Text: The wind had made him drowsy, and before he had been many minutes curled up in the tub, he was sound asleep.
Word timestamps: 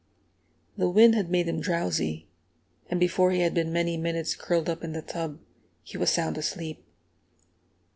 The 0.77 0.89
wind 0.89 1.13
had 1.13 1.29
made 1.29 1.47
him 1.47 1.59
drowsy, 1.61 2.27
and 2.89 2.99
before 2.99 3.29
he 3.29 3.41
had 3.41 3.53
been 3.53 3.71
many 3.71 3.97
minutes 3.97 4.35
curled 4.35 4.67
up 4.67 4.83
in 4.83 4.93
the 4.93 5.03
tub, 5.03 5.37
he 5.83 5.95
was 5.95 6.09
sound 6.09 6.39
asleep. 6.39 6.83